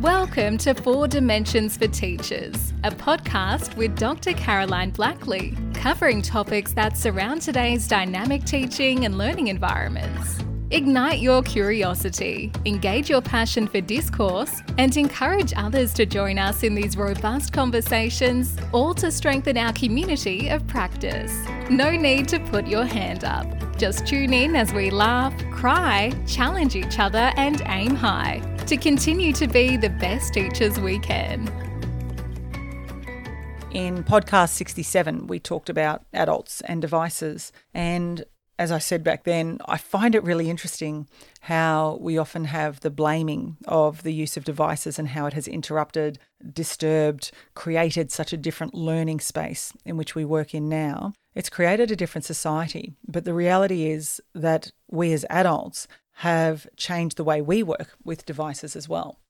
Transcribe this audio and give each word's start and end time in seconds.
Welcome 0.00 0.58
to 0.58 0.74
Four 0.74 1.08
Dimensions 1.08 1.76
for 1.76 1.88
Teachers, 1.88 2.72
a 2.84 2.90
podcast 2.92 3.76
with 3.76 3.98
Dr. 3.98 4.32
Caroline 4.32 4.92
Blackley, 4.92 5.56
covering 5.74 6.22
topics 6.22 6.72
that 6.74 6.96
surround 6.96 7.42
today's 7.42 7.88
dynamic 7.88 8.44
teaching 8.44 9.06
and 9.06 9.18
learning 9.18 9.48
environments. 9.48 10.38
Ignite 10.70 11.18
your 11.18 11.42
curiosity, 11.42 12.52
engage 12.64 13.10
your 13.10 13.20
passion 13.20 13.66
for 13.66 13.80
discourse, 13.80 14.62
and 14.78 14.96
encourage 14.96 15.52
others 15.56 15.92
to 15.94 16.06
join 16.06 16.38
us 16.38 16.62
in 16.62 16.76
these 16.76 16.96
robust 16.96 17.52
conversations, 17.52 18.56
all 18.70 18.94
to 18.94 19.10
strengthen 19.10 19.58
our 19.58 19.72
community 19.72 20.46
of 20.46 20.64
practice. 20.68 21.36
No 21.70 21.90
need 21.90 22.28
to 22.28 22.38
put 22.38 22.68
your 22.68 22.84
hand 22.84 23.24
up. 23.24 23.48
Just 23.76 24.06
tune 24.06 24.32
in 24.32 24.54
as 24.54 24.72
we 24.72 24.90
laugh, 24.90 25.34
cry, 25.50 26.12
challenge 26.24 26.76
each 26.76 27.00
other, 27.00 27.32
and 27.36 27.62
aim 27.66 27.96
high 27.96 28.40
to 28.68 28.76
continue 28.76 29.32
to 29.32 29.46
be 29.46 29.78
the 29.78 29.88
best 29.88 30.34
teachers 30.34 30.78
we 30.78 30.98
can. 30.98 31.48
In 33.70 34.04
podcast 34.04 34.50
67, 34.50 35.26
we 35.26 35.40
talked 35.40 35.70
about 35.70 36.04
adults 36.12 36.60
and 36.60 36.82
devices. 36.82 37.50
And 37.72 38.26
as 38.58 38.70
I 38.70 38.78
said 38.78 39.02
back 39.02 39.24
then, 39.24 39.56
I 39.64 39.78
find 39.78 40.14
it 40.14 40.22
really 40.22 40.50
interesting 40.50 41.08
how 41.40 41.96
we 42.02 42.18
often 42.18 42.44
have 42.44 42.80
the 42.80 42.90
blaming 42.90 43.56
of 43.66 44.02
the 44.02 44.12
use 44.12 44.36
of 44.36 44.44
devices 44.44 44.98
and 44.98 45.08
how 45.08 45.24
it 45.24 45.32
has 45.32 45.48
interrupted, 45.48 46.18
disturbed, 46.52 47.30
created 47.54 48.12
such 48.12 48.34
a 48.34 48.36
different 48.36 48.74
learning 48.74 49.20
space 49.20 49.72
in 49.86 49.96
which 49.96 50.14
we 50.14 50.26
work 50.26 50.54
in 50.54 50.68
now. 50.68 51.14
It's 51.34 51.48
created 51.48 51.90
a 51.90 51.96
different 51.96 52.26
society, 52.26 52.92
but 53.06 53.24
the 53.24 53.32
reality 53.32 53.90
is 53.90 54.20
that 54.34 54.72
we 54.90 55.14
as 55.14 55.24
adults 55.30 55.88
have 56.18 56.66
changed 56.76 57.16
the 57.16 57.24
way 57.24 57.40
we 57.40 57.62
work 57.62 57.96
with 58.04 58.26
devices 58.26 58.74
as 58.74 58.88
well. 58.88 59.20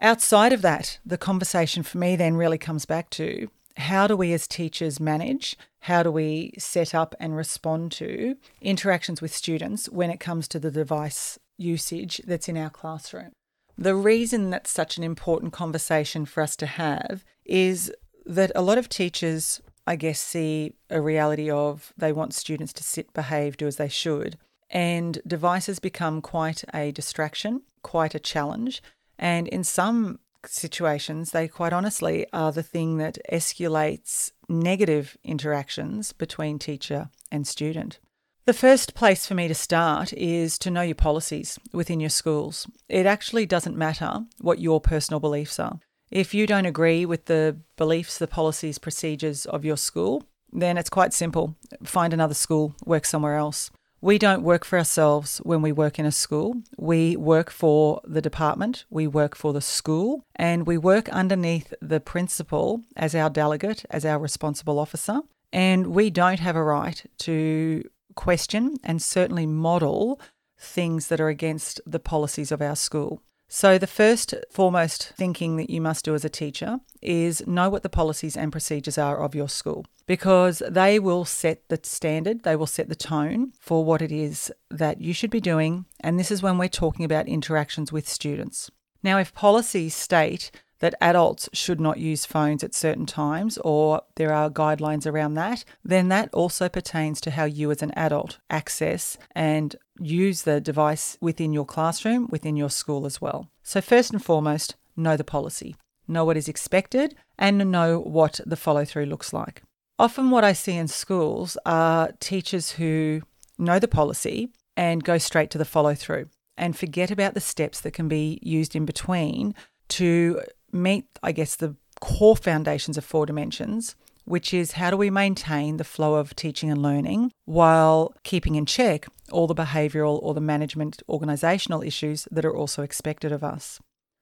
Outside 0.00 0.52
of 0.52 0.62
that, 0.62 0.98
the 1.04 1.18
conversation 1.18 1.82
for 1.82 1.98
me 1.98 2.16
then 2.16 2.36
really 2.36 2.56
comes 2.56 2.86
back 2.86 3.10
to 3.10 3.50
how 3.76 4.06
do 4.06 4.16
we 4.16 4.32
as 4.32 4.46
teachers 4.46 4.98
manage? 4.98 5.56
How 5.80 6.02
do 6.02 6.10
we 6.10 6.54
set 6.58 6.94
up 6.94 7.14
and 7.20 7.36
respond 7.36 7.92
to 7.92 8.36
interactions 8.62 9.20
with 9.20 9.34
students 9.34 9.90
when 9.90 10.10
it 10.10 10.20
comes 10.20 10.48
to 10.48 10.58
the 10.58 10.70
device 10.70 11.38
usage 11.58 12.22
that's 12.26 12.48
in 12.48 12.56
our 12.56 12.70
classroom? 12.70 13.32
The 13.76 13.94
reason 13.94 14.48
that's 14.48 14.70
such 14.70 14.96
an 14.96 15.04
important 15.04 15.52
conversation 15.52 16.24
for 16.24 16.42
us 16.42 16.56
to 16.56 16.66
have 16.66 17.24
is 17.44 17.92
that 18.24 18.52
a 18.54 18.62
lot 18.62 18.78
of 18.78 18.88
teachers, 18.88 19.60
I 19.86 19.96
guess, 19.96 20.18
see 20.18 20.72
a 20.88 21.00
reality 21.00 21.50
of 21.50 21.92
they 21.96 22.12
want 22.12 22.32
students 22.32 22.72
to 22.74 22.82
sit, 22.82 23.12
behave, 23.12 23.58
do 23.58 23.66
as 23.66 23.76
they 23.76 23.88
should. 23.88 24.38
And 24.72 25.20
devices 25.26 25.78
become 25.78 26.20
quite 26.22 26.64
a 26.74 26.90
distraction, 26.90 27.62
quite 27.82 28.14
a 28.14 28.20
challenge. 28.20 28.82
And 29.18 29.46
in 29.46 29.62
some 29.62 30.18
situations, 30.46 31.30
they 31.30 31.46
quite 31.46 31.72
honestly 31.72 32.26
are 32.32 32.50
the 32.50 32.62
thing 32.62 32.96
that 32.96 33.18
escalates 33.30 34.32
negative 34.48 35.16
interactions 35.22 36.12
between 36.12 36.58
teacher 36.58 37.10
and 37.30 37.46
student. 37.46 37.98
The 38.44 38.52
first 38.52 38.94
place 38.94 39.24
for 39.24 39.34
me 39.34 39.46
to 39.46 39.54
start 39.54 40.12
is 40.14 40.58
to 40.58 40.70
know 40.70 40.82
your 40.82 40.96
policies 40.96 41.60
within 41.72 42.00
your 42.00 42.10
schools. 42.10 42.66
It 42.88 43.06
actually 43.06 43.46
doesn't 43.46 43.76
matter 43.76 44.24
what 44.40 44.58
your 44.58 44.80
personal 44.80 45.20
beliefs 45.20 45.60
are. 45.60 45.78
If 46.10 46.34
you 46.34 46.46
don't 46.46 46.66
agree 46.66 47.06
with 47.06 47.26
the 47.26 47.58
beliefs, 47.76 48.18
the 48.18 48.26
policies, 48.26 48.78
procedures 48.78 49.46
of 49.46 49.64
your 49.64 49.76
school, 49.76 50.24
then 50.52 50.76
it's 50.76 50.90
quite 50.90 51.14
simple. 51.14 51.56
Find 51.84 52.12
another 52.12 52.34
school, 52.34 52.74
work 52.84 53.06
somewhere 53.06 53.36
else. 53.36 53.70
We 54.04 54.18
don't 54.18 54.42
work 54.42 54.64
for 54.64 54.80
ourselves 54.80 55.38
when 55.44 55.62
we 55.62 55.70
work 55.70 55.96
in 55.96 56.06
a 56.06 56.10
school. 56.10 56.56
We 56.76 57.16
work 57.16 57.52
for 57.52 58.00
the 58.04 58.20
department, 58.20 58.84
we 58.90 59.06
work 59.06 59.36
for 59.36 59.52
the 59.52 59.60
school, 59.60 60.24
and 60.34 60.66
we 60.66 60.76
work 60.76 61.08
underneath 61.10 61.72
the 61.80 62.00
principal 62.00 62.82
as 62.96 63.14
our 63.14 63.30
delegate, 63.30 63.84
as 63.90 64.04
our 64.04 64.18
responsible 64.18 64.80
officer. 64.80 65.20
And 65.52 65.94
we 65.94 66.10
don't 66.10 66.40
have 66.40 66.56
a 66.56 66.64
right 66.64 67.00
to 67.20 67.84
question 68.16 68.76
and 68.82 69.00
certainly 69.00 69.46
model 69.46 70.20
things 70.58 71.06
that 71.06 71.20
are 71.20 71.28
against 71.28 71.80
the 71.86 72.00
policies 72.00 72.50
of 72.50 72.60
our 72.60 72.74
school. 72.74 73.22
So, 73.54 73.76
the 73.76 73.86
first 73.86 74.34
foremost 74.50 75.12
thinking 75.14 75.58
that 75.58 75.68
you 75.68 75.82
must 75.82 76.06
do 76.06 76.14
as 76.14 76.24
a 76.24 76.30
teacher 76.30 76.80
is 77.02 77.46
know 77.46 77.68
what 77.68 77.82
the 77.82 77.90
policies 77.90 78.34
and 78.34 78.50
procedures 78.50 78.96
are 78.96 79.22
of 79.22 79.34
your 79.34 79.50
school 79.50 79.84
because 80.06 80.62
they 80.70 80.98
will 80.98 81.26
set 81.26 81.68
the 81.68 81.78
standard, 81.82 82.44
they 82.44 82.56
will 82.56 82.66
set 82.66 82.88
the 82.88 82.94
tone 82.94 83.52
for 83.60 83.84
what 83.84 84.00
it 84.00 84.10
is 84.10 84.50
that 84.70 85.02
you 85.02 85.12
should 85.12 85.30
be 85.30 85.38
doing. 85.38 85.84
And 86.00 86.18
this 86.18 86.30
is 86.30 86.42
when 86.42 86.56
we're 86.56 86.70
talking 86.70 87.04
about 87.04 87.28
interactions 87.28 87.92
with 87.92 88.08
students. 88.08 88.70
Now, 89.02 89.18
if 89.18 89.34
policies 89.34 89.94
state 89.94 90.50
that 90.82 90.96
adults 91.00 91.48
should 91.52 91.80
not 91.80 91.98
use 91.98 92.26
phones 92.26 92.64
at 92.64 92.74
certain 92.74 93.06
times, 93.06 93.56
or 93.58 94.02
there 94.16 94.32
are 94.32 94.50
guidelines 94.50 95.06
around 95.06 95.34
that, 95.34 95.64
then 95.84 96.08
that 96.08 96.28
also 96.34 96.68
pertains 96.68 97.20
to 97.20 97.30
how 97.30 97.44
you 97.44 97.70
as 97.70 97.82
an 97.82 97.92
adult 97.92 98.40
access 98.50 99.16
and 99.30 99.76
use 100.00 100.42
the 100.42 100.60
device 100.60 101.16
within 101.20 101.52
your 101.52 101.64
classroom, 101.64 102.26
within 102.30 102.56
your 102.56 102.68
school 102.68 103.06
as 103.06 103.20
well. 103.20 103.48
So, 103.62 103.80
first 103.80 104.12
and 104.12 104.22
foremost, 104.22 104.74
know 104.96 105.16
the 105.16 105.22
policy, 105.22 105.76
know 106.08 106.24
what 106.24 106.36
is 106.36 106.48
expected, 106.48 107.14
and 107.38 107.70
know 107.70 108.00
what 108.00 108.40
the 108.44 108.56
follow 108.56 108.84
through 108.84 109.06
looks 109.06 109.32
like. 109.32 109.62
Often, 110.00 110.30
what 110.32 110.42
I 110.42 110.52
see 110.52 110.76
in 110.76 110.88
schools 110.88 111.56
are 111.64 112.10
teachers 112.18 112.72
who 112.72 113.22
know 113.56 113.78
the 113.78 113.86
policy 113.86 114.50
and 114.76 115.04
go 115.04 115.16
straight 115.18 115.50
to 115.50 115.58
the 115.58 115.64
follow 115.64 115.94
through 115.94 116.28
and 116.56 116.76
forget 116.76 117.12
about 117.12 117.34
the 117.34 117.40
steps 117.40 117.80
that 117.82 117.92
can 117.92 118.08
be 118.08 118.40
used 118.42 118.74
in 118.74 118.84
between 118.84 119.54
to 119.88 120.40
meet, 120.72 121.06
I 121.22 121.32
guess, 121.32 121.56
the 121.56 121.76
core 122.00 122.36
foundations 122.36 122.98
of 122.98 123.04
four 123.04 123.26
dimensions, 123.26 123.94
which 124.24 124.54
is 124.54 124.72
how 124.72 124.90
do 124.90 124.96
we 124.96 125.10
maintain 125.10 125.76
the 125.76 125.84
flow 125.84 126.14
of 126.14 126.34
teaching 126.34 126.70
and 126.70 126.82
learning 126.82 127.32
while 127.44 128.14
keeping 128.22 128.54
in 128.54 128.66
check 128.66 129.06
all 129.30 129.46
the 129.46 129.54
behavioural 129.54 130.20
or 130.22 130.34
the 130.34 130.40
management 130.40 131.02
organisational 131.08 131.86
issues 131.86 132.26
that 132.30 132.44
are 132.44 132.56
also 132.56 132.82
expected 132.82 133.32
of 133.32 133.44
us. 133.44 133.80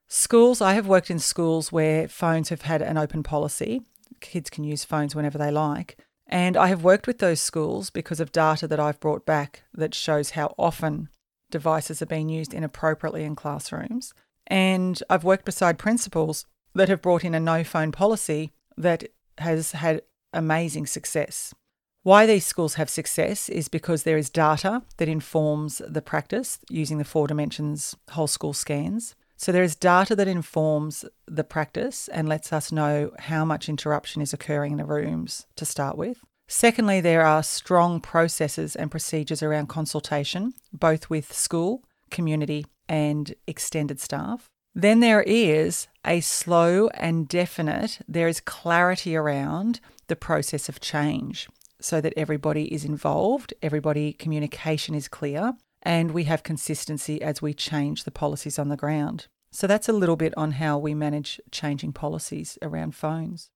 Schools, 0.08 0.60
I 0.60 0.74
have 0.74 0.86
worked 0.86 1.10
in 1.10 1.18
schools 1.18 1.70
where 1.70 2.08
phones 2.08 2.48
have 2.48 2.62
had 2.62 2.82
an 2.82 2.98
open 2.98 3.22
policy. 3.22 3.82
Kids 4.20 4.50
can 4.50 4.64
use 4.64 4.84
phones 4.84 5.14
whenever 5.14 5.38
they 5.38 5.50
like. 5.50 5.98
And 6.26 6.56
I 6.56 6.68
have 6.68 6.84
worked 6.84 7.06
with 7.06 7.18
those 7.18 7.40
schools 7.40 7.90
because 7.90 8.20
of 8.20 8.32
data 8.32 8.66
that 8.68 8.80
I've 8.80 9.00
brought 9.00 9.26
back 9.26 9.62
that 9.74 9.94
shows 9.94 10.30
how 10.30 10.54
often 10.58 11.08
devices 11.50 12.00
are 12.00 12.06
being 12.06 12.28
used 12.28 12.54
inappropriately 12.54 13.24
in 13.24 13.34
classrooms. 13.34 14.14
And 14.50 15.02
I've 15.08 15.24
worked 15.24 15.44
beside 15.46 15.78
principals 15.78 16.44
that 16.74 16.88
have 16.88 17.00
brought 17.00 17.24
in 17.24 17.34
a 17.34 17.40
no 17.40 17.64
phone 17.64 17.92
policy 17.92 18.52
that 18.76 19.04
has 19.38 19.72
had 19.72 20.02
amazing 20.32 20.86
success. 20.86 21.54
Why 22.02 22.26
these 22.26 22.46
schools 22.46 22.74
have 22.74 22.90
success 22.90 23.48
is 23.48 23.68
because 23.68 24.02
there 24.02 24.16
is 24.16 24.30
data 24.30 24.82
that 24.96 25.08
informs 25.08 25.80
the 25.86 26.02
practice 26.02 26.58
using 26.68 26.98
the 26.98 27.04
four 27.04 27.26
dimensions 27.26 27.94
whole 28.10 28.26
school 28.26 28.54
scans. 28.54 29.14
So 29.36 29.52
there 29.52 29.62
is 29.62 29.76
data 29.76 30.16
that 30.16 30.28
informs 30.28 31.04
the 31.26 31.44
practice 31.44 32.08
and 32.08 32.28
lets 32.28 32.52
us 32.52 32.72
know 32.72 33.12
how 33.18 33.44
much 33.44 33.68
interruption 33.68 34.20
is 34.20 34.32
occurring 34.32 34.72
in 34.72 34.78
the 34.78 34.84
rooms 34.84 35.46
to 35.56 35.64
start 35.64 35.96
with. 35.96 36.18
Secondly, 36.48 37.00
there 37.00 37.22
are 37.22 37.42
strong 37.42 38.00
processes 38.00 38.74
and 38.74 38.90
procedures 38.90 39.42
around 39.42 39.68
consultation, 39.68 40.52
both 40.72 41.08
with 41.08 41.32
school, 41.32 41.84
community, 42.10 42.66
and 42.90 43.36
extended 43.46 44.00
staff. 44.00 44.46
Then 44.74 44.98
there 44.98 45.22
is 45.22 45.86
a 46.04 46.20
slow 46.20 46.88
and 46.88 47.28
definite, 47.28 48.00
there 48.08 48.28
is 48.28 48.40
clarity 48.40 49.16
around 49.16 49.80
the 50.08 50.16
process 50.16 50.68
of 50.68 50.80
change 50.80 51.48
so 51.80 52.00
that 52.00 52.12
everybody 52.16 52.72
is 52.74 52.84
involved, 52.84 53.54
everybody 53.62 54.12
communication 54.12 54.94
is 54.94 55.08
clear, 55.08 55.54
and 55.82 56.10
we 56.10 56.24
have 56.24 56.42
consistency 56.42 57.22
as 57.22 57.40
we 57.40 57.54
change 57.54 58.04
the 58.04 58.10
policies 58.10 58.58
on 58.58 58.68
the 58.68 58.76
ground. 58.76 59.28
So 59.52 59.66
that's 59.66 59.88
a 59.88 59.94
little 59.94 60.16
bit 60.16 60.36
on 60.36 60.52
how 60.52 60.76
we 60.76 60.94
manage 60.94 61.40
changing 61.50 61.92
policies 61.92 62.58
around 62.60 62.94
phones. 62.94 63.50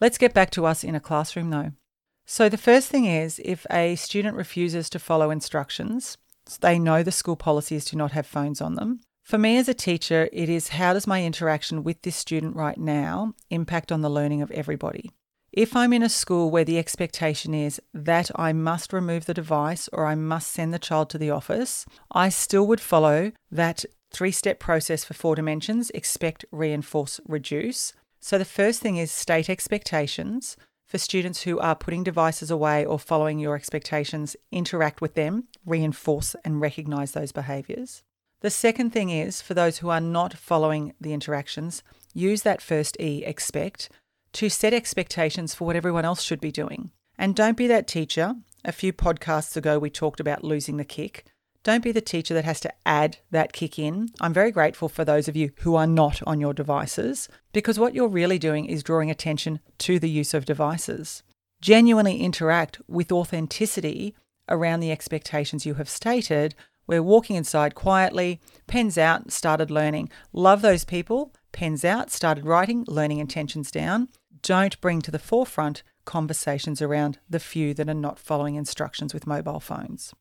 Let's 0.00 0.18
get 0.18 0.34
back 0.34 0.50
to 0.50 0.66
us 0.66 0.82
in 0.82 0.94
a 0.94 1.00
classroom 1.00 1.50
though. 1.50 1.72
So 2.26 2.48
the 2.48 2.56
first 2.56 2.88
thing 2.88 3.06
is 3.06 3.40
if 3.44 3.66
a 3.70 3.94
student 3.96 4.36
refuses 4.36 4.90
to 4.90 4.98
follow 4.98 5.30
instructions, 5.30 6.18
they 6.58 6.78
know 6.78 7.02
the 7.02 7.12
school 7.12 7.36
policy 7.36 7.76
is 7.76 7.84
to 7.86 7.96
not 7.96 8.12
have 8.12 8.26
phones 8.26 8.60
on 8.60 8.74
them. 8.74 9.00
For 9.22 9.38
me 9.38 9.58
as 9.58 9.68
a 9.68 9.74
teacher, 9.74 10.28
it 10.32 10.48
is 10.48 10.68
how 10.68 10.92
does 10.92 11.06
my 11.06 11.24
interaction 11.24 11.84
with 11.84 12.02
this 12.02 12.16
student 12.16 12.56
right 12.56 12.78
now 12.78 13.34
impact 13.50 13.92
on 13.92 14.00
the 14.00 14.10
learning 14.10 14.42
of 14.42 14.50
everybody? 14.50 15.10
If 15.52 15.74
I'm 15.74 15.92
in 15.92 16.02
a 16.02 16.08
school 16.08 16.50
where 16.50 16.64
the 16.64 16.78
expectation 16.78 17.54
is 17.54 17.80
that 17.92 18.30
I 18.36 18.52
must 18.52 18.92
remove 18.92 19.26
the 19.26 19.34
device 19.34 19.88
or 19.92 20.06
I 20.06 20.14
must 20.14 20.52
send 20.52 20.72
the 20.72 20.78
child 20.78 21.10
to 21.10 21.18
the 21.18 21.30
office, 21.30 21.86
I 22.12 22.28
still 22.28 22.66
would 22.68 22.80
follow 22.80 23.32
that 23.50 23.84
three 24.12 24.30
step 24.30 24.60
process 24.60 25.04
for 25.04 25.14
four 25.14 25.34
dimensions 25.34 25.90
expect, 25.90 26.44
reinforce, 26.52 27.20
reduce. 27.26 27.92
So 28.20 28.38
the 28.38 28.44
first 28.44 28.80
thing 28.80 28.96
is 28.96 29.10
state 29.10 29.50
expectations 29.50 30.56
for 30.90 30.98
students 30.98 31.42
who 31.42 31.56
are 31.60 31.76
putting 31.76 32.02
devices 32.02 32.50
away 32.50 32.84
or 32.84 32.98
following 32.98 33.38
your 33.38 33.54
expectations, 33.54 34.34
interact 34.50 35.00
with 35.00 35.14
them, 35.14 35.44
reinforce 35.64 36.34
and 36.44 36.60
recognize 36.60 37.12
those 37.12 37.30
behaviors. 37.30 38.02
The 38.40 38.50
second 38.50 38.90
thing 38.90 39.08
is 39.08 39.40
for 39.40 39.54
those 39.54 39.78
who 39.78 39.88
are 39.88 40.00
not 40.00 40.36
following 40.36 40.94
the 41.00 41.12
interactions, 41.12 41.84
use 42.12 42.42
that 42.42 42.60
first 42.60 42.96
E, 42.98 43.22
expect, 43.24 43.88
to 44.32 44.48
set 44.48 44.74
expectations 44.74 45.54
for 45.54 45.64
what 45.64 45.76
everyone 45.76 46.04
else 46.04 46.22
should 46.22 46.40
be 46.40 46.50
doing. 46.50 46.90
And 47.16 47.36
don't 47.36 47.56
be 47.56 47.68
that 47.68 47.86
teacher. 47.86 48.34
A 48.64 48.72
few 48.72 48.92
podcasts 48.92 49.56
ago, 49.56 49.78
we 49.78 49.90
talked 49.90 50.18
about 50.18 50.42
losing 50.42 50.76
the 50.76 50.84
kick. 50.84 51.24
Don't 51.62 51.84
be 51.84 51.92
the 51.92 52.00
teacher 52.00 52.32
that 52.32 52.46
has 52.46 52.58
to 52.60 52.72
add 52.86 53.18
that 53.30 53.52
kick 53.52 53.78
in. 53.78 54.08
I'm 54.18 54.32
very 54.32 54.50
grateful 54.50 54.88
for 54.88 55.04
those 55.04 55.28
of 55.28 55.36
you 55.36 55.50
who 55.58 55.74
are 55.74 55.86
not 55.86 56.22
on 56.26 56.40
your 56.40 56.54
devices 56.54 57.28
because 57.52 57.78
what 57.78 57.94
you're 57.94 58.08
really 58.08 58.38
doing 58.38 58.64
is 58.64 58.82
drawing 58.82 59.10
attention 59.10 59.60
to 59.80 59.98
the 59.98 60.08
use 60.08 60.32
of 60.32 60.46
devices. 60.46 61.22
Genuinely 61.60 62.22
interact 62.22 62.80
with 62.88 63.12
authenticity 63.12 64.14
around 64.48 64.80
the 64.80 64.90
expectations 64.90 65.66
you 65.66 65.74
have 65.74 65.88
stated. 65.88 66.54
We're 66.86 67.02
walking 67.02 67.36
inside 67.36 67.74
quietly, 67.74 68.40
pens 68.66 68.96
out, 68.96 69.30
started 69.30 69.70
learning. 69.70 70.08
Love 70.32 70.62
those 70.62 70.86
people, 70.86 71.34
pens 71.52 71.84
out, 71.84 72.10
started 72.10 72.46
writing, 72.46 72.86
learning 72.88 73.18
intentions 73.18 73.70
down. 73.70 74.08
Don't 74.42 74.80
bring 74.80 75.02
to 75.02 75.10
the 75.10 75.18
forefront 75.18 75.82
conversations 76.06 76.80
around 76.80 77.18
the 77.28 77.38
few 77.38 77.74
that 77.74 77.90
are 77.90 77.94
not 77.94 78.18
following 78.18 78.54
instructions 78.54 79.12
with 79.12 79.26
mobile 79.26 79.60
phones. 79.60 80.14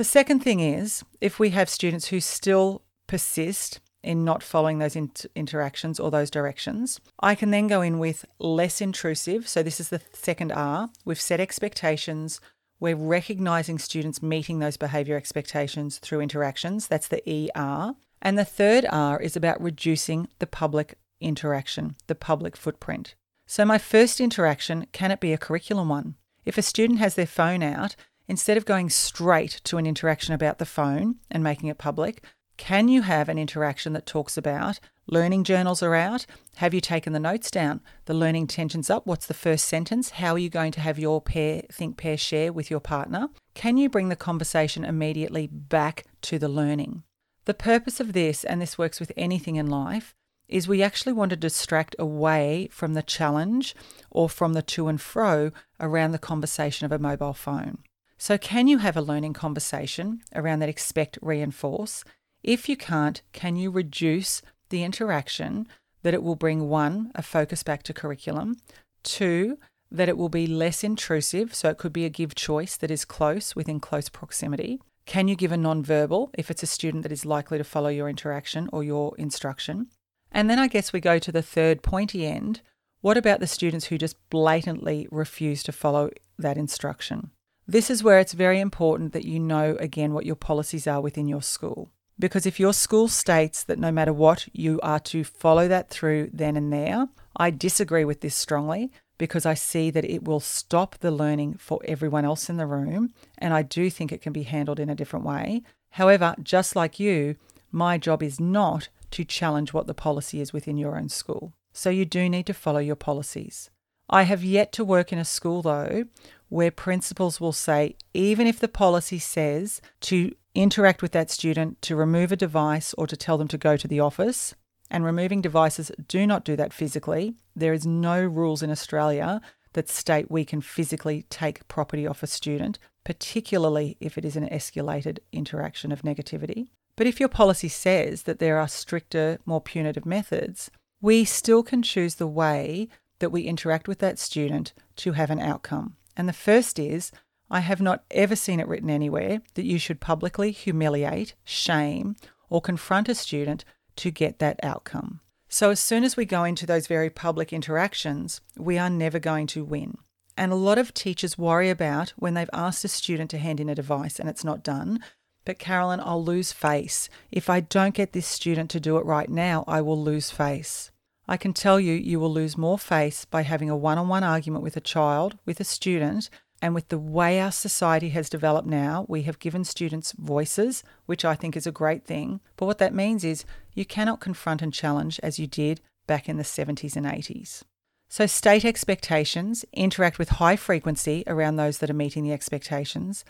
The 0.00 0.04
second 0.04 0.40
thing 0.40 0.60
is 0.60 1.04
if 1.20 1.38
we 1.38 1.50
have 1.50 1.68
students 1.68 2.06
who 2.06 2.20
still 2.20 2.80
persist 3.06 3.80
in 4.02 4.24
not 4.24 4.42
following 4.42 4.78
those 4.78 4.96
inter- 4.96 5.28
interactions 5.34 6.00
or 6.00 6.10
those 6.10 6.30
directions, 6.30 7.00
I 7.20 7.34
can 7.34 7.50
then 7.50 7.66
go 7.66 7.82
in 7.82 7.98
with 7.98 8.24
less 8.38 8.80
intrusive. 8.80 9.46
So, 9.46 9.62
this 9.62 9.78
is 9.78 9.90
the 9.90 10.00
second 10.14 10.52
R. 10.52 10.88
We've 11.04 11.20
set 11.20 11.38
expectations. 11.38 12.40
We're 12.80 12.96
recognizing 12.96 13.78
students 13.78 14.22
meeting 14.22 14.58
those 14.58 14.78
behavior 14.78 15.18
expectations 15.18 15.98
through 15.98 16.22
interactions. 16.22 16.86
That's 16.86 17.08
the 17.08 17.22
ER. 17.54 17.94
And 18.22 18.38
the 18.38 18.46
third 18.46 18.86
R 18.90 19.20
is 19.20 19.36
about 19.36 19.60
reducing 19.60 20.28
the 20.38 20.46
public 20.46 20.96
interaction, 21.20 21.96
the 22.06 22.14
public 22.14 22.56
footprint. 22.56 23.16
So, 23.46 23.66
my 23.66 23.76
first 23.76 24.18
interaction 24.18 24.86
can 24.92 25.10
it 25.10 25.20
be 25.20 25.34
a 25.34 25.36
curriculum 25.36 25.90
one? 25.90 26.14
If 26.46 26.56
a 26.56 26.62
student 26.62 27.00
has 27.00 27.16
their 27.16 27.26
phone 27.26 27.62
out 27.62 27.96
instead 28.30 28.56
of 28.56 28.64
going 28.64 28.88
straight 28.88 29.60
to 29.64 29.76
an 29.76 29.84
interaction 29.84 30.32
about 30.32 30.58
the 30.58 30.64
phone 30.64 31.16
and 31.32 31.42
making 31.42 31.68
it 31.68 31.78
public, 31.78 32.22
can 32.56 32.86
you 32.86 33.02
have 33.02 33.28
an 33.28 33.38
interaction 33.38 33.92
that 33.92 34.06
talks 34.06 34.36
about 34.36 34.78
learning 35.08 35.42
journals 35.42 35.82
are 35.82 35.96
out? 35.96 36.26
Have 36.56 36.72
you 36.72 36.80
taken 36.80 37.12
the 37.12 37.18
notes 37.18 37.50
down? 37.50 37.80
The 38.04 38.14
learning 38.14 38.46
tensions 38.46 38.88
up? 38.88 39.04
What's 39.04 39.26
the 39.26 39.34
first 39.34 39.64
sentence? 39.64 40.10
How 40.10 40.34
are 40.34 40.38
you 40.38 40.48
going 40.48 40.70
to 40.72 40.80
have 40.80 40.96
your 40.96 41.20
pair 41.20 41.62
think 41.72 41.96
pair 41.96 42.16
share 42.16 42.52
with 42.52 42.70
your 42.70 42.78
partner? 42.78 43.30
Can 43.54 43.76
you 43.76 43.88
bring 43.88 44.10
the 44.10 44.14
conversation 44.16 44.84
immediately 44.84 45.48
back 45.48 46.04
to 46.22 46.38
the 46.38 46.48
learning? 46.48 47.02
The 47.46 47.54
purpose 47.54 47.98
of 47.98 48.12
this, 48.12 48.44
and 48.44 48.62
this 48.62 48.78
works 48.78 49.00
with 49.00 49.10
anything 49.16 49.56
in 49.56 49.66
life, 49.66 50.14
is 50.48 50.68
we 50.68 50.84
actually 50.84 51.14
want 51.14 51.30
to 51.30 51.36
distract 51.36 51.96
away 51.98 52.68
from 52.70 52.94
the 52.94 53.02
challenge 53.02 53.74
or 54.08 54.28
from 54.28 54.52
the 54.52 54.62
to 54.62 54.86
and 54.86 55.00
fro 55.00 55.50
around 55.80 56.12
the 56.12 56.18
conversation 56.18 56.86
of 56.86 56.92
a 56.92 56.98
mobile 57.00 57.34
phone. 57.34 57.78
So, 58.22 58.36
can 58.36 58.68
you 58.68 58.76
have 58.78 58.98
a 58.98 59.02
learning 59.02 59.32
conversation 59.32 60.20
around 60.34 60.58
that 60.58 60.68
expect 60.68 61.18
reinforce? 61.22 62.04
If 62.42 62.68
you 62.68 62.76
can't, 62.76 63.22
can 63.32 63.56
you 63.56 63.70
reduce 63.70 64.42
the 64.68 64.84
interaction 64.84 65.66
that 66.02 66.12
it 66.12 66.22
will 66.22 66.36
bring 66.36 66.68
one, 66.68 67.12
a 67.14 67.22
focus 67.22 67.62
back 67.62 67.82
to 67.84 67.94
curriculum, 67.94 68.58
two, 69.02 69.56
that 69.90 70.10
it 70.10 70.18
will 70.18 70.28
be 70.28 70.46
less 70.46 70.84
intrusive, 70.84 71.54
so 71.54 71.70
it 71.70 71.78
could 71.78 71.94
be 71.94 72.04
a 72.04 72.10
give 72.10 72.34
choice 72.34 72.76
that 72.76 72.90
is 72.90 73.06
close 73.06 73.56
within 73.56 73.80
close 73.80 74.10
proximity. 74.10 74.82
Can 75.06 75.26
you 75.26 75.34
give 75.34 75.50
a 75.50 75.56
non-verbal 75.56 76.30
if 76.34 76.50
it's 76.50 76.62
a 76.62 76.66
student 76.66 77.04
that 77.04 77.12
is 77.12 77.24
likely 77.24 77.56
to 77.56 77.64
follow 77.64 77.88
your 77.88 78.10
interaction 78.10 78.68
or 78.70 78.84
your 78.84 79.16
instruction? 79.16 79.86
And 80.30 80.50
then 80.50 80.58
I 80.58 80.68
guess 80.68 80.92
we 80.92 81.00
go 81.00 81.18
to 81.18 81.32
the 81.32 81.40
third 81.40 81.82
pointy 81.82 82.26
end. 82.26 82.60
What 83.00 83.16
about 83.16 83.40
the 83.40 83.46
students 83.46 83.86
who 83.86 83.96
just 83.96 84.18
blatantly 84.28 85.08
refuse 85.10 85.62
to 85.62 85.72
follow 85.72 86.10
that 86.38 86.58
instruction? 86.58 87.30
This 87.70 87.88
is 87.88 88.02
where 88.02 88.18
it's 88.18 88.32
very 88.32 88.58
important 88.58 89.12
that 89.12 89.24
you 89.24 89.38
know 89.38 89.76
again 89.78 90.12
what 90.12 90.26
your 90.26 90.34
policies 90.34 90.88
are 90.88 91.00
within 91.00 91.28
your 91.28 91.40
school. 91.40 91.92
Because 92.18 92.44
if 92.44 92.58
your 92.58 92.72
school 92.72 93.06
states 93.06 93.62
that 93.62 93.78
no 93.78 93.92
matter 93.92 94.12
what, 94.12 94.48
you 94.52 94.80
are 94.82 94.98
to 94.98 95.22
follow 95.22 95.68
that 95.68 95.88
through 95.88 96.30
then 96.32 96.56
and 96.56 96.72
there, 96.72 97.06
I 97.36 97.50
disagree 97.50 98.04
with 98.04 98.22
this 98.22 98.34
strongly 98.34 98.90
because 99.18 99.46
I 99.46 99.54
see 99.54 99.88
that 99.92 100.04
it 100.04 100.24
will 100.24 100.40
stop 100.40 100.98
the 100.98 101.12
learning 101.12 101.58
for 101.58 101.78
everyone 101.84 102.24
else 102.24 102.50
in 102.50 102.56
the 102.56 102.66
room. 102.66 103.12
And 103.38 103.54
I 103.54 103.62
do 103.62 103.88
think 103.88 104.10
it 104.10 104.20
can 104.20 104.32
be 104.32 104.42
handled 104.42 104.80
in 104.80 104.90
a 104.90 104.96
different 104.96 105.24
way. 105.24 105.62
However, 105.90 106.34
just 106.42 106.74
like 106.74 106.98
you, 106.98 107.36
my 107.70 107.98
job 107.98 108.20
is 108.20 108.40
not 108.40 108.88
to 109.12 109.24
challenge 109.24 109.72
what 109.72 109.86
the 109.86 109.94
policy 109.94 110.40
is 110.40 110.52
within 110.52 110.76
your 110.76 110.98
own 110.98 111.08
school. 111.08 111.52
So 111.72 111.88
you 111.88 112.04
do 112.04 112.28
need 112.28 112.46
to 112.46 112.52
follow 112.52 112.80
your 112.80 112.96
policies. 112.96 113.70
I 114.12 114.24
have 114.24 114.42
yet 114.42 114.72
to 114.72 114.84
work 114.84 115.12
in 115.12 115.20
a 115.20 115.24
school, 115.24 115.62
though, 115.62 116.06
where 116.50 116.70
principals 116.70 117.40
will 117.40 117.52
say, 117.52 117.96
even 118.12 118.46
if 118.46 118.60
the 118.60 118.68
policy 118.68 119.18
says 119.18 119.80
to 120.00 120.34
interact 120.54 121.00
with 121.00 121.12
that 121.12 121.30
student, 121.30 121.80
to 121.80 121.96
remove 121.96 122.30
a 122.32 122.36
device, 122.36 122.92
or 122.98 123.06
to 123.06 123.16
tell 123.16 123.38
them 123.38 123.48
to 123.48 123.56
go 123.56 123.76
to 123.76 123.88
the 123.88 124.00
office, 124.00 124.54
and 124.90 125.04
removing 125.04 125.40
devices 125.40 125.90
do 126.08 126.26
not 126.26 126.44
do 126.44 126.56
that 126.56 126.72
physically. 126.72 127.36
There 127.56 127.72
is 127.72 127.86
no 127.86 128.22
rules 128.22 128.62
in 128.62 128.70
Australia 128.70 129.40
that 129.72 129.88
state 129.88 130.30
we 130.30 130.44
can 130.44 130.60
physically 130.60 131.24
take 131.30 131.66
property 131.68 132.06
off 132.06 132.24
a 132.24 132.26
student, 132.26 132.78
particularly 133.04 133.96
if 134.00 134.18
it 134.18 134.24
is 134.24 134.36
an 134.36 134.48
escalated 134.48 135.18
interaction 135.32 135.92
of 135.92 136.02
negativity. 136.02 136.70
But 136.96 137.06
if 137.06 137.20
your 137.20 137.28
policy 137.28 137.68
says 137.68 138.24
that 138.24 138.40
there 138.40 138.58
are 138.58 138.68
stricter, 138.68 139.38
more 139.46 139.60
punitive 139.60 140.04
methods, 140.04 140.70
we 141.00 141.24
still 141.24 141.62
can 141.62 141.82
choose 141.82 142.16
the 142.16 142.26
way 142.26 142.88
that 143.20 143.30
we 143.30 143.42
interact 143.42 143.86
with 143.86 144.00
that 144.00 144.18
student 144.18 144.72
to 144.96 145.12
have 145.12 145.30
an 145.30 145.38
outcome. 145.38 145.96
And 146.20 146.28
the 146.28 146.34
first 146.34 146.78
is 146.78 147.12
I 147.50 147.60
have 147.60 147.80
not 147.80 148.04
ever 148.10 148.36
seen 148.36 148.60
it 148.60 148.68
written 148.68 148.90
anywhere 148.90 149.40
that 149.54 149.64
you 149.64 149.78
should 149.78 150.02
publicly 150.02 150.50
humiliate, 150.50 151.32
shame, 151.44 152.14
or 152.50 152.60
confront 152.60 153.08
a 153.08 153.14
student 153.14 153.64
to 153.96 154.10
get 154.10 154.38
that 154.38 154.60
outcome. 154.62 155.20
So, 155.48 155.70
as 155.70 155.80
soon 155.80 156.04
as 156.04 156.18
we 156.18 156.26
go 156.26 156.44
into 156.44 156.66
those 156.66 156.88
very 156.88 157.08
public 157.08 157.54
interactions, 157.54 158.42
we 158.58 158.76
are 158.76 158.90
never 158.90 159.18
going 159.18 159.46
to 159.46 159.64
win. 159.64 159.96
And 160.36 160.52
a 160.52 160.56
lot 160.56 160.76
of 160.76 160.92
teachers 160.92 161.38
worry 161.38 161.70
about 161.70 162.10
when 162.16 162.34
they've 162.34 162.50
asked 162.52 162.84
a 162.84 162.88
student 162.88 163.30
to 163.30 163.38
hand 163.38 163.58
in 163.58 163.70
a 163.70 163.74
device 163.74 164.20
and 164.20 164.28
it's 164.28 164.44
not 164.44 164.62
done. 164.62 165.00
But, 165.46 165.58
Carolyn, 165.58 166.00
I'll 166.00 166.22
lose 166.22 166.52
face. 166.52 167.08
If 167.32 167.48
I 167.48 167.60
don't 167.60 167.94
get 167.94 168.12
this 168.12 168.26
student 168.26 168.68
to 168.72 168.78
do 168.78 168.98
it 168.98 169.06
right 169.06 169.30
now, 169.30 169.64
I 169.66 169.80
will 169.80 169.98
lose 169.98 170.30
face. 170.30 170.90
I 171.30 171.36
can 171.36 171.52
tell 171.52 171.78
you, 171.78 171.92
you 171.92 172.18
will 172.18 172.32
lose 172.32 172.58
more 172.58 172.76
face 172.76 173.24
by 173.24 173.42
having 173.42 173.70
a 173.70 173.76
one 173.76 173.98
on 173.98 174.08
one 174.08 174.24
argument 174.24 174.64
with 174.64 174.76
a 174.76 174.80
child, 174.80 175.38
with 175.46 175.60
a 175.60 175.64
student, 175.64 176.28
and 176.60 176.74
with 176.74 176.88
the 176.88 176.98
way 176.98 177.38
our 177.38 177.52
society 177.52 178.08
has 178.08 178.28
developed 178.28 178.66
now, 178.66 179.06
we 179.08 179.22
have 179.22 179.38
given 179.38 179.62
students 179.62 180.10
voices, 180.10 180.82
which 181.06 181.24
I 181.24 181.36
think 181.36 181.56
is 181.56 181.68
a 181.68 181.72
great 181.72 182.04
thing. 182.04 182.40
But 182.56 182.66
what 182.66 182.78
that 182.78 182.92
means 182.92 183.22
is 183.22 183.44
you 183.74 183.84
cannot 183.84 184.18
confront 184.18 184.60
and 184.60 184.74
challenge 184.74 185.20
as 185.22 185.38
you 185.38 185.46
did 185.46 185.80
back 186.08 186.28
in 186.28 186.36
the 186.36 186.42
70s 186.42 186.96
and 186.96 187.06
80s. 187.06 187.62
So, 188.08 188.26
state 188.26 188.64
expectations, 188.64 189.64
interact 189.72 190.18
with 190.18 190.30
high 190.30 190.56
frequency 190.56 191.22
around 191.28 191.54
those 191.54 191.78
that 191.78 191.90
are 191.90 191.94
meeting 191.94 192.24
the 192.24 192.32
expectations. 192.32 193.24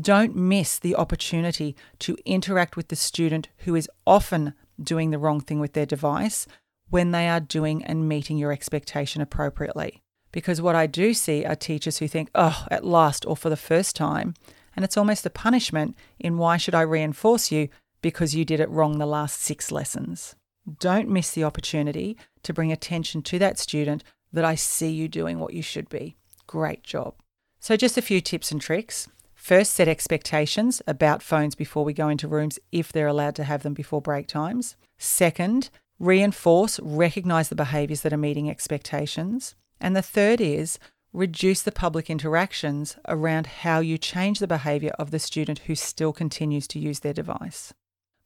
Don't 0.00 0.34
miss 0.34 0.78
the 0.78 0.96
opportunity 0.96 1.76
to 1.98 2.16
interact 2.24 2.78
with 2.78 2.88
the 2.88 2.96
student 2.96 3.50
who 3.58 3.74
is 3.74 3.90
often 4.06 4.54
doing 4.82 5.10
the 5.10 5.18
wrong 5.18 5.42
thing 5.42 5.60
with 5.60 5.74
their 5.74 5.84
device 5.84 6.46
when 6.92 7.10
they 7.10 7.26
are 7.26 7.40
doing 7.40 7.82
and 7.82 8.06
meeting 8.06 8.36
your 8.36 8.52
expectation 8.52 9.22
appropriately. 9.22 10.02
Because 10.30 10.60
what 10.60 10.74
I 10.74 10.86
do 10.86 11.14
see 11.14 11.42
are 11.42 11.56
teachers 11.56 11.98
who 11.98 12.06
think, 12.06 12.28
oh, 12.34 12.66
at 12.70 12.84
last 12.84 13.24
or 13.26 13.34
for 13.34 13.48
the 13.48 13.56
first 13.56 13.96
time, 13.96 14.34
and 14.76 14.84
it's 14.84 14.98
almost 14.98 15.24
a 15.24 15.30
punishment 15.30 15.96
in 16.18 16.36
why 16.36 16.58
should 16.58 16.74
I 16.74 16.82
reinforce 16.82 17.50
you 17.50 17.70
because 18.02 18.34
you 18.34 18.44
did 18.44 18.60
it 18.60 18.68
wrong 18.68 18.98
the 18.98 19.06
last 19.06 19.40
six 19.40 19.72
lessons. 19.72 20.36
Don't 20.78 21.08
miss 21.08 21.30
the 21.30 21.44
opportunity 21.44 22.18
to 22.42 22.52
bring 22.52 22.70
attention 22.70 23.22
to 23.22 23.38
that 23.38 23.58
student 23.58 24.04
that 24.30 24.44
I 24.44 24.54
see 24.54 24.90
you 24.90 25.08
doing 25.08 25.38
what 25.38 25.54
you 25.54 25.62
should 25.62 25.88
be. 25.88 26.16
Great 26.46 26.82
job. 26.82 27.14
So, 27.58 27.74
just 27.74 27.96
a 27.96 28.02
few 28.02 28.20
tips 28.20 28.52
and 28.52 28.60
tricks. 28.60 29.08
First, 29.34 29.72
set 29.72 29.88
expectations 29.88 30.82
about 30.86 31.22
phones 31.22 31.54
before 31.54 31.84
we 31.84 31.94
go 31.94 32.10
into 32.10 32.28
rooms 32.28 32.58
if 32.70 32.92
they're 32.92 33.06
allowed 33.06 33.34
to 33.36 33.44
have 33.44 33.62
them 33.62 33.72
before 33.72 34.02
break 34.02 34.26
times. 34.26 34.76
Second, 34.98 35.70
reinforce, 36.02 36.80
recognize 36.80 37.48
the 37.48 37.54
behaviours 37.54 38.00
that 38.00 38.12
are 38.12 38.18
meeting 38.18 38.50
expectations. 38.50 39.54
And 39.80 39.94
the 39.94 40.02
third 40.02 40.40
is 40.40 40.78
reduce 41.12 41.62
the 41.62 41.70
public 41.70 42.10
interactions 42.10 42.96
around 43.06 43.46
how 43.46 43.78
you 43.78 43.98
change 43.98 44.40
the 44.40 44.48
behaviour 44.48 44.92
of 44.98 45.12
the 45.12 45.18
student 45.20 45.60
who 45.60 45.74
still 45.76 46.12
continues 46.12 46.66
to 46.68 46.80
use 46.80 47.00
their 47.00 47.12
device. 47.12 47.72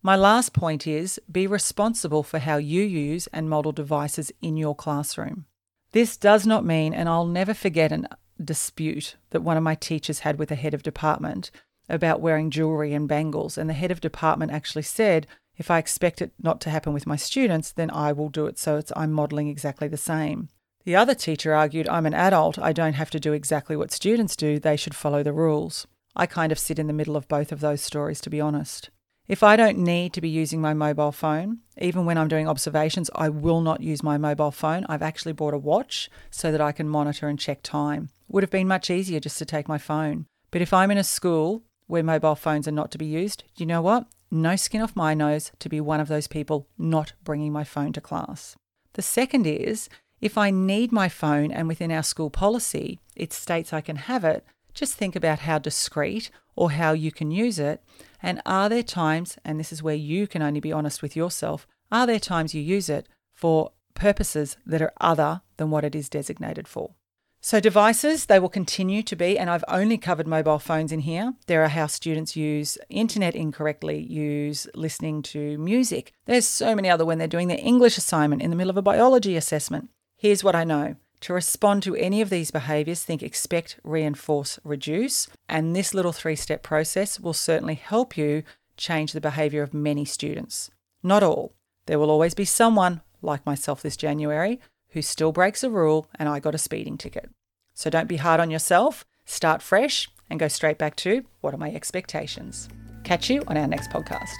My 0.03 0.17
last 0.17 0.55
point 0.55 0.87
is 0.87 1.21
be 1.31 1.47
responsible 1.47 2.23
for 2.23 2.39
how 2.39 2.57
you 2.57 2.83
use 2.83 3.27
and 3.29 3.51
model 3.51 3.73
devices 3.73 4.33
in 4.41 4.57
your 4.57 4.75
classroom. 4.75 5.45
This 5.93 6.17
does 6.17 6.47
not 6.47 6.65
mean, 6.65 6.95
and 6.95 7.09
I'll 7.09 7.27
never 7.27 7.53
forget 7.53 7.93
a 7.93 8.09
dispute 8.43 9.17
that 9.31 9.43
one 9.43 9.57
of 9.57 9.63
my 9.63 9.75
teachers 9.75 10.21
had 10.21 10.39
with 10.39 10.51
a 10.51 10.55
head 10.57 10.73
of 10.73 10.83
department 10.83 11.51
about 11.89 12.21
wearing 12.21 12.51
jewellery 12.51 12.95
and 12.95 13.09
bangles. 13.09 13.59
And 13.59 13.69
the 13.69 13.75
head 13.75 13.91
of 13.91 14.01
department 14.01 14.53
actually 14.53 14.83
said, 14.83 15.27
If 15.57 15.71
I 15.71 15.79
expect 15.79 16.21
it 16.21 16.33
not 16.43 16.61
to 16.63 16.71
happen 16.71 16.93
with 16.93 17.07
my 17.07 17.17
students, 17.17 17.73
then 17.73 17.91
I 17.91 18.13
will 18.13 18.29
do 18.29 18.47
it 18.47 18.59
so 18.59 18.77
it's 18.77 18.93
I'm 18.97 19.13
modelling 19.13 19.49
exactly 19.49 19.89
the 19.89 19.97
same. 19.97 20.49
The 20.85 20.97
other 20.97 21.15
teacher 21.15 21.53
argued, 21.53 21.89
I'm 21.89 22.07
an 22.07 22.15
adult, 22.15 22.59
I 22.59 22.73
don't 22.73 22.93
have 22.93 23.11
to 23.11 23.21
do 23.21 23.33
exactly 23.33 23.77
what 23.77 23.91
students 23.91 24.37
do, 24.37 24.59
they 24.59 24.77
should 24.77 24.95
follow 24.95 25.23
the 25.23 25.33
rules. 25.33 25.87
I 26.15 26.27
kind 26.27 26.53
of 26.53 26.59
sit 26.59 26.79
in 26.79 26.87
the 26.87 26.93
middle 26.93 27.17
of 27.17 27.29
both 27.29 27.51
of 27.51 27.61
those 27.61 27.81
stories, 27.81 28.21
to 28.23 28.31
be 28.31 28.41
honest. 28.41 28.91
If 29.29 29.43
I 29.43 29.57
don't 29.57 29.79
need 29.79 30.13
to 30.13 30.21
be 30.21 30.29
using 30.29 30.61
my 30.61 30.73
mobile 30.73 31.11
phone, 31.11 31.59
even 31.79 32.05
when 32.05 32.17
I'm 32.17 32.29
doing 32.29 32.49
observations, 32.49 33.11
I 33.17 33.29
will 33.29 33.61
not 33.61 33.81
use 33.81 34.03
my 34.03 34.17
mobile 34.17 34.53
phone. 34.53 34.87
I've 34.89 35.03
actually 35.03 35.33
bought 35.33 35.55
a 35.55 35.59
watch 35.59 36.09
so 36.31 36.53
that 36.53 36.61
I 36.61 36.71
can 36.71 36.89
monitor 36.89 37.27
and 37.27 37.39
check 37.39 37.63
time. 37.63 38.11
Would 38.29 38.45
have 38.45 38.51
been 38.51 38.69
much 38.69 38.89
easier 38.89 39.19
just 39.19 39.39
to 39.39 39.45
take 39.45 39.67
my 39.67 39.79
phone. 39.79 40.27
But 40.53 40.63
if 40.63 40.73
I'm 40.73 40.93
in 40.93 40.99
a 40.99 41.05
school 41.05 41.65
where 41.89 42.05
mobile 42.05 42.37
phones 42.37 42.69
are 42.69 42.73
not 42.73 42.93
to 42.93 42.99
be 42.99 43.07
used, 43.07 43.43
you 43.57 43.67
know 43.67 43.83
what? 43.83 44.07
No 44.31 44.57
skin 44.57 44.81
off 44.81 44.97
my 44.97 45.15
nose 45.15 45.53
to 45.61 45.69
be 45.69 45.81
one 45.81 46.01
of 46.01 46.09
those 46.09 46.27
people 46.27 46.69
not 46.77 47.13
bringing 47.23 47.53
my 47.53 47.65
phone 47.65 47.93
to 47.93 48.01
class. 48.01 48.57
The 48.95 49.03
second 49.03 49.47
is 49.47 49.89
if 50.21 50.37
I 50.37 50.51
need 50.51 50.91
my 50.93 51.09
phone 51.09 51.53
and 51.53 51.69
within 51.69 51.93
our 51.93 52.03
school 52.03 52.31
policy 52.31 53.01
it 53.15 53.33
states 53.33 53.73
I 53.73 53.81
can 53.81 53.97
have 53.97 54.25
it, 54.25 54.45
just 54.75 54.95
think 54.95 55.17
about 55.17 55.41
how 55.41 55.59
discreet 55.59 56.31
or 56.55 56.73
how 56.73 56.93
you 56.93 57.13
can 57.13 57.31
use 57.31 57.59
it. 57.59 57.83
And 58.23 58.43
are 58.45 58.69
there 58.69 58.83
times, 58.83 59.39
and 59.45 59.61
this 59.61 59.73
is 59.73 59.83
where 59.83 59.95
you 59.95 60.27
can 60.27 60.43
only 60.43 60.61
be 60.61 60.73
honest 60.73 61.03
with 61.03 61.15
yourself, 61.15 61.67
are 61.93 62.07
there 62.07 62.19
times 62.19 62.55
you 62.55 62.63
use 62.63 62.89
it 62.89 63.09
for 63.35 63.73
purposes 63.95 64.57
that 64.67 64.83
are 64.83 64.93
other 65.01 65.43
than 65.57 65.71
what 65.71 65.85
it 65.85 65.95
is 65.95 66.09
designated 66.09 66.67
for? 66.67 66.95
So, 67.41 67.61
devices, 67.61 68.27
they 68.27 68.41
will 68.41 68.49
continue 68.49 69.03
to 69.05 69.15
be, 69.15 69.39
and 69.39 69.49
I've 69.49 69.65
only 69.69 69.99
covered 69.99 70.27
mobile 70.27 70.59
phones 70.59 70.91
in 70.91 71.01
here. 71.01 71.35
There 71.47 71.63
are 71.63 71.69
how 71.69 71.87
students 71.87 72.35
use 72.35 72.77
internet 72.89 73.37
incorrectly, 73.37 74.01
use 74.03 74.67
listening 74.75 75.23
to 75.23 75.57
music. 75.59 76.13
There's 76.25 76.47
so 76.47 76.75
many 76.75 76.91
other 76.91 77.05
when 77.05 77.19
they're 77.19 77.29
doing 77.29 77.47
their 77.47 77.61
English 77.61 77.99
assignment 77.99 78.43
in 78.43 78.51
the 78.51 78.57
middle 78.57 78.71
of 78.71 78.77
a 78.77 78.83
biology 78.83 79.37
assessment. 79.37 79.91
Here's 80.17 80.43
what 80.43 80.57
I 80.57 80.65
know 80.65 80.97
to 81.21 81.33
respond 81.33 81.83
to 81.83 81.97
any 81.97 82.21
of 82.21 82.31
these 82.31 82.51
behaviours, 82.51 83.03
think 83.03 83.23
expect, 83.23 83.79
reinforce, 83.83 84.59
reduce. 84.65 85.29
And 85.49 85.75
this 85.75 85.95
little 85.95 86.13
three 86.13 86.37
step 86.37 86.63
process 86.63 87.19
will 87.19 87.33
certainly 87.33 87.75
help 87.75 88.17
you 88.17 88.43
change 88.77 89.13
the 89.13 89.21
behaviour 89.21 89.63
of 89.63 89.73
many 89.73 90.05
students. 90.05 90.71
Not 91.03 91.23
all. 91.23 91.55
There 91.87 91.99
will 91.99 92.11
always 92.11 92.35
be 92.35 92.45
someone, 92.45 93.03
like 93.23 93.47
myself 93.47 93.83
this 93.83 93.97
January, 93.97 94.61
who 94.97 95.03
still 95.03 95.31
breaks 95.31 95.63
a 95.63 95.69
rule 95.69 96.09
and 96.19 96.27
I 96.27 96.41
got 96.41 96.55
a 96.55 96.59
speeding 96.59 96.97
ticket. 96.97 97.29
So 97.75 97.91
don't 97.91 98.09
be 98.09 98.17
hard 98.17 98.41
on 98.41 98.51
yourself, 98.51 99.05
start 99.27 99.61
fresh, 99.61 100.09
and 100.31 100.41
go 100.41 100.49
straight 100.49 100.79
back 100.79 100.97
to 100.97 101.23
what 101.43 101.53
are 101.53 101.59
my 101.59 101.71
expectations. 101.71 102.71
Catch 103.05 103.29
you 103.29 103.43
on 103.47 103.59
our 103.59 103.67
next 103.67 103.91
podcast. 103.91 104.33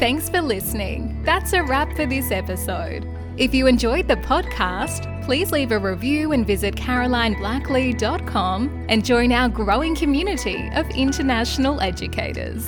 Thanks 0.00 0.30
for 0.30 0.40
listening. 0.40 1.22
That's 1.24 1.52
a 1.52 1.62
wrap 1.62 1.94
for 1.94 2.06
this 2.06 2.30
episode. 2.30 3.06
If 3.36 3.52
you 3.52 3.66
enjoyed 3.66 4.08
the 4.08 4.16
podcast, 4.16 5.26
please 5.26 5.52
leave 5.52 5.72
a 5.72 5.78
review 5.78 6.32
and 6.32 6.46
visit 6.46 6.74
carolineblackley.com 6.74 8.86
and 8.88 9.04
join 9.04 9.30
our 9.30 9.50
growing 9.50 9.94
community 9.94 10.70
of 10.74 10.88
international 10.88 11.82
educators. 11.82 12.66